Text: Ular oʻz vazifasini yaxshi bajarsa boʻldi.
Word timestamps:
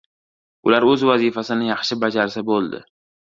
Ular 0.69 0.87
oʻz 0.93 1.03
vazifasini 1.09 1.69
yaxshi 1.69 1.97
bajarsa 2.05 2.43
boʻldi. 2.51 2.81